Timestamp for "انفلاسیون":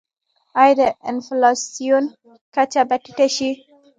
1.09-2.05